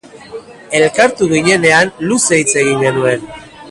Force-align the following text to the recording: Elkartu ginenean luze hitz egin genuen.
Elkartu 0.79 1.29
ginenean 1.35 1.95
luze 2.09 2.43
hitz 2.43 2.53
egin 2.65 2.87
genuen. 2.89 3.35